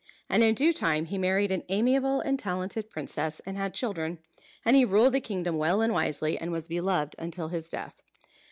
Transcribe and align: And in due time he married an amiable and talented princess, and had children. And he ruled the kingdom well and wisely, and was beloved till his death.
And 0.31 0.41
in 0.41 0.55
due 0.55 0.73
time 0.73 1.05
he 1.05 1.19
married 1.19 1.51
an 1.51 1.61
amiable 1.69 2.21
and 2.21 2.39
talented 2.39 2.89
princess, 2.89 3.39
and 3.45 3.55
had 3.55 3.75
children. 3.75 4.17
And 4.65 4.75
he 4.75 4.83
ruled 4.83 5.13
the 5.13 5.21
kingdom 5.21 5.59
well 5.59 5.79
and 5.81 5.93
wisely, 5.93 6.39
and 6.39 6.51
was 6.51 6.67
beloved 6.67 7.15
till 7.31 7.49
his 7.49 7.69
death. 7.69 8.01